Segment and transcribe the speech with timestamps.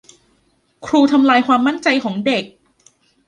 [0.85, 2.43] ครูทำลายความมั่นใจของเด็ก